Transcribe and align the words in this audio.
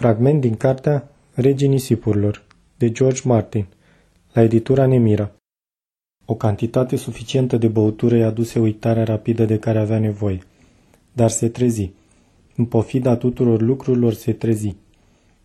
Fragment 0.00 0.40
din 0.40 0.54
cartea 0.54 1.10
Regii 1.34 1.68
nisipurilor, 1.68 2.44
de 2.76 2.90
George 2.90 3.20
Martin, 3.24 3.66
la 4.32 4.42
editura 4.42 4.86
Nemira. 4.86 5.32
O 6.24 6.34
cantitate 6.34 6.96
suficientă 6.96 7.56
de 7.56 7.68
băutură 7.68 8.16
i-a 8.16 8.26
aduse 8.26 8.58
uitarea 8.58 9.04
rapidă 9.04 9.44
de 9.44 9.58
care 9.58 9.78
avea 9.78 9.98
nevoie. 9.98 10.38
Dar 11.12 11.30
se 11.30 11.48
trezi. 11.48 11.90
În 12.56 12.64
pofida 12.64 13.16
tuturor 13.16 13.60
lucrurilor 13.60 14.12
se 14.12 14.32
trezi. 14.32 14.76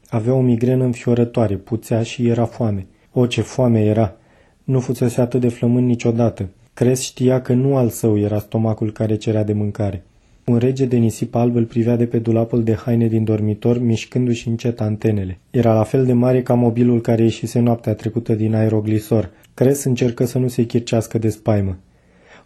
Avea 0.09 0.33
o 0.33 0.41
migrenă 0.41 0.83
înfiorătoare, 0.83 1.55
puțea 1.55 2.03
și 2.03 2.27
era 2.27 2.45
foame. 2.45 2.87
O, 3.13 3.25
ce 3.25 3.41
foame 3.41 3.85
era! 3.85 4.15
Nu 4.63 4.79
fusese 4.79 5.21
atât 5.21 5.41
de 5.41 5.49
flămând 5.49 5.87
niciodată. 5.87 6.49
Cres 6.73 7.01
știa 7.01 7.41
că 7.41 7.53
nu 7.53 7.77
al 7.77 7.89
său 7.89 8.17
era 8.17 8.39
stomacul 8.39 8.91
care 8.91 9.15
cerea 9.15 9.43
de 9.43 9.53
mâncare. 9.53 10.03
Un 10.49 10.57
rege 10.57 10.85
de 10.85 10.97
nisip 10.97 11.35
alb 11.35 11.55
îl 11.55 11.65
privea 11.65 11.95
de 11.95 12.05
pe 12.05 12.19
dulapul 12.19 12.63
de 12.63 12.73
haine 12.73 13.07
din 13.07 13.23
dormitor, 13.23 13.81
mișcându-și 13.81 14.47
încet 14.47 14.81
antenele. 14.81 15.39
Era 15.49 15.73
la 15.73 15.83
fel 15.83 16.05
de 16.05 16.13
mare 16.13 16.41
ca 16.41 16.53
mobilul 16.53 17.01
care 17.01 17.23
ieșise 17.23 17.59
noaptea 17.59 17.93
trecută 17.93 18.33
din 18.33 18.55
aeroglisor. 18.55 19.31
Cres 19.53 19.83
încercă 19.83 20.25
să 20.25 20.37
nu 20.37 20.47
se 20.47 20.63
chircească 20.63 21.17
de 21.17 21.29
spaimă. 21.29 21.77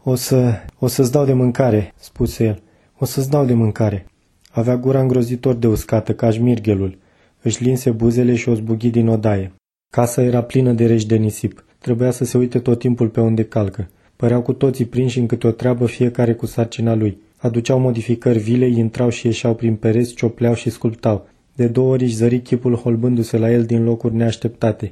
O 0.04 0.16
să... 0.16 0.52
o 0.80 0.88
să-ți 0.88 1.12
dau 1.12 1.26
de 1.26 1.34
mâncare," 1.34 1.94
spuse 2.00 2.44
el. 2.44 2.62
O 2.98 3.06
să-ți 3.06 3.30
dau 3.30 3.46
de 3.46 3.54
mâncare." 3.54 4.06
Avea 4.52 4.78
gura 4.78 5.00
îngrozitor 5.00 5.56
de 5.56 5.68
uscată, 5.68 6.14
ca 6.14 6.30
șmirghelul. 6.30 6.98
Își 7.42 7.64
linse 7.64 7.92
buzele 7.92 8.36
și 8.36 8.50
o 8.50 8.54
zbughi 8.54 8.90
din 8.90 9.08
odaie. 9.08 9.54
Casa 9.90 10.24
era 10.24 10.44
plină 10.44 10.72
de 10.72 10.86
reși 10.86 11.08
de 11.08 11.16
nisip. 11.16 11.66
Trebuia 11.80 12.12
să 12.12 12.24
se 12.24 12.38
uite 12.38 12.60
tot 12.60 12.80
timpul 12.80 13.08
pe 13.08 13.20
unde 13.20 13.44
calcă. 13.44 13.90
Păreau 14.16 14.42
cu 14.42 14.54
toții 14.54 14.86
prinși 14.86 15.20
în 15.20 15.26
câte 15.26 15.48
o 15.48 15.52
treabă, 15.52 15.86
fiecare 15.86 16.34
cu 16.34 16.46
sarcina 16.46 16.96
lui. 16.96 17.18
Aduceau 17.44 17.80
modificări 17.80 18.40
vile, 18.40 18.68
intrau 18.68 19.10
și 19.10 19.26
ieșeau 19.26 19.56
prin 19.56 19.76
pereți, 19.76 20.14
ciopleau 20.14 20.54
și 20.54 20.70
sculptau. 20.70 21.28
De 21.56 21.68
două 21.68 21.92
ori 21.92 22.04
își 22.04 22.16
zări 22.16 22.40
chipul 22.40 22.76
holbându-se 22.76 23.38
la 23.38 23.52
el 23.52 23.64
din 23.64 23.84
locuri 23.84 24.16
neașteptate. 24.16 24.92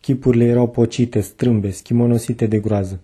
Chipurile 0.00 0.44
erau 0.44 0.68
pocite, 0.68 1.20
strâmbe, 1.20 1.70
schimonosite 1.70 2.46
de 2.46 2.58
groază. 2.58 3.00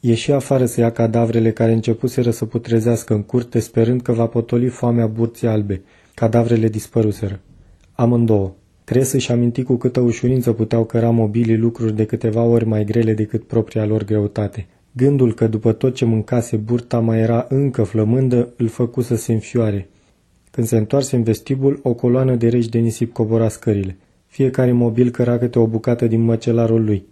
Ieși 0.00 0.32
afară 0.32 0.66
să 0.66 0.80
ia 0.80 0.90
cadavrele 0.90 1.52
care 1.52 1.72
începuseră 1.72 2.30
să 2.30 2.44
putrezească 2.44 3.14
în 3.14 3.22
curte, 3.22 3.58
sperând 3.58 4.02
că 4.02 4.12
va 4.12 4.26
potoli 4.26 4.68
foamea 4.68 5.06
burții 5.06 5.46
albe. 5.46 5.82
Cadavrele 6.14 6.68
dispăruseră. 6.68 7.40
Amândouă. 7.92 8.52
Cres 8.84 9.12
își 9.12 9.32
aminti 9.32 9.62
cu 9.62 9.74
câtă 9.74 10.00
ușurință 10.00 10.52
puteau 10.52 10.84
căra 10.84 11.10
mobilii 11.10 11.56
lucruri 11.56 11.96
de 11.96 12.04
câteva 12.04 12.42
ori 12.42 12.66
mai 12.66 12.84
grele 12.84 13.14
decât 13.14 13.46
propria 13.46 13.84
lor 13.86 14.04
greutate. 14.04 14.66
Gândul 14.98 15.34
că 15.34 15.46
după 15.46 15.72
tot 15.72 15.94
ce 15.94 16.04
mâncase 16.04 16.56
burta 16.56 16.98
mai 16.98 17.18
era 17.18 17.46
încă 17.48 17.82
flămândă 17.82 18.48
îl 18.56 18.68
făcu 18.68 19.00
să 19.00 19.16
se 19.16 19.32
înfioare. 19.32 19.88
Când 20.50 20.66
se 20.66 20.76
întoarse 20.76 21.16
în 21.16 21.22
vestibul, 21.22 21.80
o 21.82 21.94
coloană 21.94 22.34
de 22.34 22.48
regi 22.48 22.68
de 22.68 22.78
nisip 22.78 23.12
cobora 23.12 23.48
scările. 23.48 23.96
Fiecare 24.26 24.72
mobil 24.72 25.10
căra 25.10 25.38
câte 25.38 25.58
o 25.58 25.66
bucată 25.66 26.06
din 26.06 26.20
măcelarul 26.20 26.84
lui. 26.84 27.04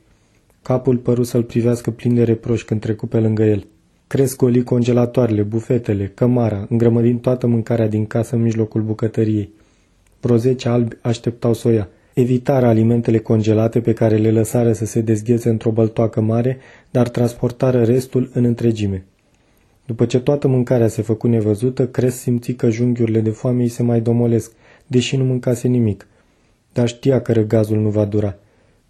Capul 0.63 0.97
păru 0.97 1.23
să-l 1.23 1.43
privească 1.43 1.91
plin 1.91 2.15
de 2.15 2.23
reproș 2.23 2.63
când 2.63 2.81
trecu 2.81 3.07
pe 3.07 3.19
lângă 3.19 3.45
el. 3.45 3.67
Cresc 4.07 4.37
goli 4.37 4.63
congelatoarele, 4.63 5.43
bufetele, 5.43 6.13
cămara, 6.15 6.67
îngrămădind 6.69 7.21
toată 7.21 7.47
mâncarea 7.47 7.89
din 7.89 8.07
casă 8.07 8.35
în 8.35 8.43
mijlocul 8.43 8.83
bucătăriei. 8.83 9.51
Vreo 10.21 10.37
zece 10.37 10.69
albi 10.69 10.97
așteptau 11.01 11.55
soia 11.55 11.89
evitară 12.19 12.67
alimentele 12.67 13.19
congelate 13.19 13.81
pe 13.81 13.93
care 13.93 14.17
le 14.17 14.31
lăsară 14.31 14.73
să 14.73 14.85
se 14.85 15.01
dezghețe 15.01 15.49
într-o 15.49 15.71
băltoacă 15.71 16.21
mare, 16.21 16.59
dar 16.91 17.09
transportară 17.09 17.85
restul 17.85 18.31
în 18.33 18.45
întregime. 18.45 19.05
După 19.87 20.07
ce 20.07 20.21
toată 20.21 20.49
mâncarea 20.49 20.89
se 20.89 21.03
făcu 21.03 21.27
nevăzută, 21.27 21.89
Cres 21.89 22.15
simți 22.15 22.53
că 22.53 22.71
junghiurile 22.71 23.21
de 23.21 23.31
foame 23.31 23.63
îi 23.63 23.69
se 23.69 23.83
mai 23.83 24.01
domolesc, 24.01 24.53
deși 24.87 25.17
nu 25.17 25.25
mâncase 25.25 25.69
nimic. 25.69 26.07
Dar 26.73 26.89
știa 26.89 27.21
că 27.21 27.33
răgazul 27.33 27.79
nu 27.79 27.89
va 27.89 28.05
dura. 28.05 28.37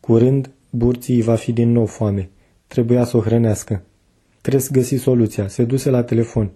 Curând, 0.00 0.50
burții 0.70 1.14
îi 1.14 1.22
va 1.22 1.34
fi 1.34 1.52
din 1.52 1.72
nou 1.72 1.86
foame. 1.86 2.30
Trebuia 2.66 3.04
să 3.04 3.16
o 3.16 3.20
hrănească. 3.20 3.82
Cres 4.40 4.70
găsi 4.70 4.96
soluția, 4.96 5.48
se 5.48 5.64
duse 5.64 5.90
la 5.90 6.02
telefon. 6.02 6.50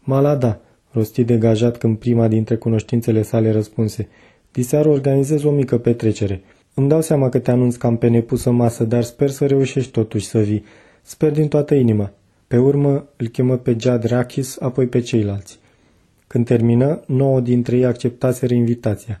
Malada, 0.00 0.60
rosti 0.90 1.24
degajat 1.24 1.78
când 1.78 1.98
prima 1.98 2.28
dintre 2.28 2.56
cunoștințele 2.56 3.22
sale 3.22 3.50
răspunse. 3.50 4.08
Diseară 4.52 4.88
organizez 4.88 5.42
o 5.42 5.50
mică 5.50 5.78
petrecere. 5.78 6.42
Îmi 6.74 6.88
dau 6.88 7.00
seama 7.00 7.28
că 7.28 7.38
te 7.38 7.50
anunț 7.50 7.76
cam 7.76 7.96
pe 7.96 8.08
nepusă 8.08 8.50
masă, 8.50 8.84
dar 8.84 9.02
sper 9.02 9.30
să 9.30 9.46
reușești 9.46 9.90
totuși 9.90 10.26
să 10.26 10.38
vii. 10.38 10.64
Sper 11.02 11.32
din 11.32 11.48
toată 11.48 11.74
inima. 11.74 12.12
Pe 12.46 12.56
urmă 12.56 13.08
îl 13.16 13.26
chemă 13.26 13.56
pe 13.56 13.76
Jad 13.78 14.04
Rakis, 14.04 14.60
apoi 14.60 14.86
pe 14.86 15.00
ceilalți. 15.00 15.58
Când 16.26 16.46
termină, 16.46 17.00
nouă 17.06 17.40
dintre 17.40 17.76
ei 17.76 17.84
acceptaseră 17.84 18.54
invitația. 18.54 19.20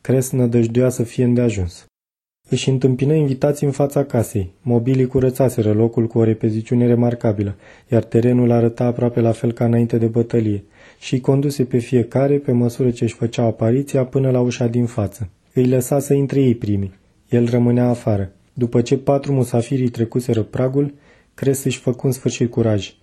Cres 0.00 0.30
nădăjduia 0.30 0.88
să 0.88 1.02
fie 1.02 1.24
îndeajuns. 1.24 1.84
Își 2.48 2.68
întâmpină 2.68 3.14
invitații 3.14 3.66
în 3.66 3.72
fața 3.72 4.04
casei. 4.04 4.52
Mobilii 4.62 5.06
curățaseră 5.06 5.72
locul 5.72 6.06
cu 6.06 6.18
o 6.18 6.24
repeziciune 6.24 6.86
remarcabilă, 6.86 7.56
iar 7.88 8.02
terenul 8.02 8.50
arăta 8.50 8.84
aproape 8.84 9.20
la 9.20 9.32
fel 9.32 9.52
ca 9.52 9.64
înainte 9.64 9.98
de 9.98 10.06
bătălie 10.06 10.64
și 10.98 11.20
conduse 11.20 11.64
pe 11.64 11.78
fiecare 11.78 12.34
pe 12.36 12.52
măsură 12.52 12.90
ce 12.90 13.04
își 13.04 13.14
făcea 13.14 13.42
apariția 13.42 14.04
până 14.04 14.30
la 14.30 14.40
ușa 14.40 14.66
din 14.66 14.86
față. 14.86 15.28
Îi 15.52 15.66
lăsa 15.66 15.98
să 15.98 16.14
intre 16.14 16.40
ei 16.40 16.54
primii. 16.54 16.92
El 17.28 17.48
rămânea 17.50 17.88
afară. 17.88 18.32
După 18.52 18.80
ce 18.80 18.96
patru 18.96 19.32
musafirii 19.32 19.88
trecuseră 19.88 20.42
pragul, 20.42 20.94
Cres 21.38 21.64
își 21.64 21.78
făcu 21.78 22.06
în 22.06 22.12
sfârșit 22.12 22.50
curaj. 22.50 22.94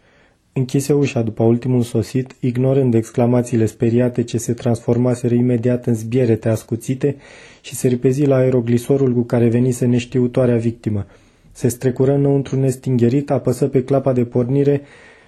Închise 0.53 0.93
ușa 0.93 1.21
după 1.21 1.43
ultimul 1.43 1.81
sosit, 1.81 2.35
ignorând 2.39 2.93
exclamațiile 2.93 3.65
speriate 3.65 4.23
ce 4.23 4.37
se 4.37 4.53
transformaseră 4.53 5.33
imediat 5.33 5.85
în 5.85 5.93
zbierete 5.93 6.49
ascuțite 6.49 7.15
și 7.61 7.75
se 7.75 7.87
repezi 7.87 8.25
la 8.25 8.35
aeroglisorul 8.35 9.13
cu 9.13 9.21
care 9.21 9.47
venise 9.47 9.85
neștiutoarea 9.85 10.57
victimă. 10.57 11.05
Se 11.51 11.67
strecură 11.67 12.13
înăuntru 12.13 12.59
nestingherit, 12.59 13.31
apăsă 13.31 13.67
pe 13.67 13.83
clapa 13.83 14.13
de 14.13 14.25
pornire 14.25 14.81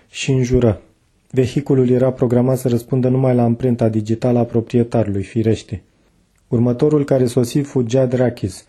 și 0.10 0.32
înjură. 0.32 0.82
Vehiculul 1.32 1.90
era 1.90 2.12
programat 2.12 2.58
să 2.58 2.68
răspundă 2.68 3.08
numai 3.08 3.36
la 3.36 3.44
amprenta 3.44 3.90
digitală 3.90 4.40
a 4.40 4.44
proprietarului, 4.44 5.24
firește. 5.24 5.84
Următorul 6.48 7.04
care 7.04 7.26
sosi 7.26 7.60
fu 7.60 7.86
Jad 7.88 8.14
Rakis. 8.14 8.66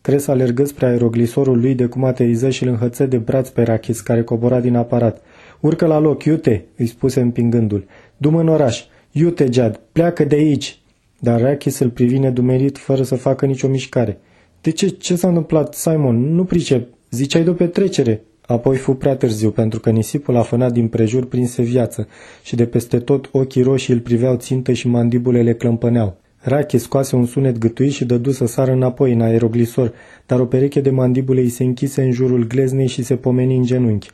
Cres 0.00 0.26
alergă 0.26 0.64
spre 0.64 0.86
aeroglisorul 0.86 1.60
lui 1.60 1.74
de 1.74 1.86
cum 1.86 2.04
ateriză 2.04 2.50
și 2.50 2.62
îl 2.62 2.68
înhăță 2.68 3.06
de 3.06 3.18
braț 3.18 3.48
pe 3.48 3.62
Rakis, 3.62 4.00
care 4.00 4.22
cobora 4.22 4.60
din 4.60 4.76
aparat. 4.76 5.22
Urcă 5.60 5.86
la 5.86 5.98
loc, 5.98 6.24
iute, 6.24 6.64
îi 6.76 6.86
spuse 6.86 7.20
împingându-l. 7.20 7.86
Du-mă 8.16 8.40
în 8.40 8.48
oraș. 8.48 8.84
Iute, 9.12 9.48
Jad, 9.50 9.80
pleacă 9.92 10.24
de 10.24 10.34
aici. 10.34 10.78
Dar 11.18 11.40
Rakis 11.40 11.78
îl 11.78 11.90
privi 11.90 12.18
nedumerit, 12.18 12.78
fără 12.78 13.02
să 13.02 13.14
facă 13.14 13.46
nicio 13.46 13.68
mișcare. 13.68 14.18
De 14.60 14.70
ce? 14.70 14.88
Ce 14.88 15.16
s-a 15.16 15.28
întâmplat, 15.28 15.74
Simon? 15.74 16.34
Nu 16.34 16.44
pricep. 16.44 16.88
Ziceai 17.10 17.44
de 17.44 17.50
o 17.50 17.52
petrecere. 17.52 18.22
Apoi 18.46 18.76
fu 18.76 18.94
prea 18.94 19.16
târziu, 19.16 19.50
pentru 19.50 19.80
că 19.80 19.90
nisipul 19.90 20.36
afănat 20.36 20.72
din 20.72 20.88
prejur 20.88 21.26
prinse 21.26 21.62
viață 21.62 22.08
și 22.42 22.56
de 22.56 22.66
peste 22.66 22.98
tot 22.98 23.28
ochii 23.32 23.62
roșii 23.62 23.94
îl 23.94 24.00
priveau 24.00 24.36
țintă 24.36 24.72
și 24.72 24.88
mandibulele 24.88 25.54
clămpăneau. 25.54 26.16
Rache 26.40 26.78
scoase 26.78 27.16
un 27.16 27.26
sunet 27.26 27.58
gâtuit 27.58 27.92
și 27.92 28.04
dădu 28.04 28.30
să 28.30 28.46
sară 28.46 28.72
înapoi 28.72 29.12
în 29.12 29.20
aeroglisor, 29.20 29.92
dar 30.26 30.40
o 30.40 30.44
pereche 30.44 30.80
de 30.80 30.90
mandibule 30.90 31.40
îi 31.40 31.48
se 31.48 31.64
închise 31.64 32.02
în 32.02 32.12
jurul 32.12 32.46
gleznei 32.46 32.86
și 32.86 33.02
se 33.02 33.16
pomeni 33.16 33.56
în 33.56 33.64
genunchi. 33.64 34.10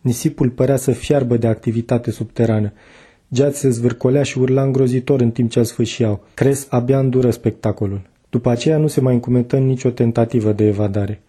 Nisipul 0.00 0.50
părea 0.50 0.76
să 0.76 0.90
fiarbă 0.90 1.36
de 1.36 1.46
activitate 1.46 2.10
subterană. 2.10 2.72
Geat 3.32 3.54
se 3.54 3.68
zvârcolea 3.68 4.22
și 4.22 4.38
urla 4.38 4.62
îngrozitor 4.62 5.20
în 5.20 5.30
timp 5.30 5.50
ce 5.50 5.58
îl 5.58 5.64
sfâșiau. 5.64 6.24
Cres 6.34 6.66
abia 6.70 6.98
îndură 6.98 7.30
spectacolul. 7.30 8.00
După 8.30 8.50
aceea 8.50 8.78
nu 8.78 8.86
se 8.86 9.00
mai 9.00 9.14
încumetă 9.14 9.56
nicio 9.56 9.90
tentativă 9.90 10.52
de 10.52 10.66
evadare. 10.66 11.20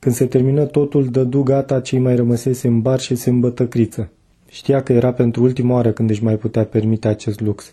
Când 0.00 0.14
se 0.14 0.26
termină 0.26 0.64
totul, 0.64 1.06
dădu 1.06 1.42
gata 1.42 1.80
cei 1.80 1.98
mai 1.98 2.16
rămăsese 2.16 2.68
în 2.68 2.80
bar 2.80 3.00
și 3.00 3.14
se 3.14 3.30
îmbătă 3.30 3.66
criță. 3.66 4.10
Știa 4.48 4.82
că 4.82 4.92
era 4.92 5.12
pentru 5.12 5.42
ultima 5.42 5.74
oară 5.74 5.92
când 5.92 6.10
își 6.10 6.24
mai 6.24 6.36
putea 6.36 6.64
permite 6.64 7.08
acest 7.08 7.40
lux. 7.40 7.72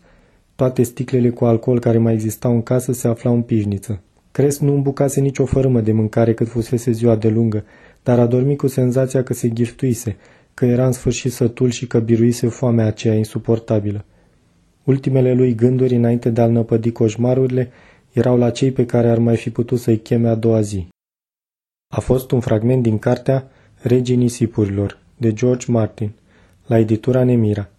Toate 0.55 0.83
sticlele 0.83 1.29
cu 1.29 1.45
alcool 1.45 1.79
care 1.79 1.97
mai 1.97 2.13
existau 2.13 2.53
în 2.53 2.61
casă 2.61 2.91
se 2.91 3.07
aflau 3.07 3.33
în 3.33 3.41
pișniță. 3.41 4.01
Cres 4.31 4.59
nu 4.59 4.73
îmbucase 4.73 5.19
nicio 5.19 5.45
fărâmă 5.45 5.81
de 5.81 5.91
mâncare 5.91 6.33
cât 6.33 6.47
fusese 6.47 6.91
ziua 6.91 7.15
de 7.15 7.29
lungă, 7.29 7.63
dar 8.03 8.19
a 8.19 8.25
dormit 8.25 8.57
cu 8.57 8.67
senzația 8.67 9.23
că 9.23 9.33
se 9.33 9.47
ghiftuise, 9.47 10.15
că 10.53 10.65
era 10.65 10.85
în 10.85 10.91
sfârșit 10.91 11.31
sătul 11.31 11.69
și 11.69 11.87
că 11.87 11.99
biruise 11.99 12.47
foamea 12.47 12.85
aceea 12.85 13.13
insuportabilă. 13.13 14.05
Ultimele 14.83 15.33
lui 15.33 15.55
gânduri 15.55 15.95
înainte 15.95 16.29
de 16.29 16.41
a-l 16.41 16.51
năpădi 16.51 16.91
coșmarurile 16.91 17.69
erau 18.13 18.37
la 18.37 18.49
cei 18.49 18.71
pe 18.71 18.85
care 18.85 19.09
ar 19.09 19.17
mai 19.17 19.35
fi 19.35 19.49
putut 19.49 19.79
să-i 19.79 19.97
cheme 19.97 20.27
a 20.27 20.35
doua 20.35 20.61
zi. 20.61 20.87
A 21.89 21.99
fost 21.99 22.31
un 22.31 22.39
fragment 22.39 22.83
din 22.83 22.99
cartea 22.99 23.49
Regii 23.81 24.15
nisipurilor, 24.15 24.97
de 25.17 25.33
George 25.33 25.71
Martin, 25.71 26.11
la 26.65 26.77
editura 26.77 27.23
Nemira. 27.23 27.69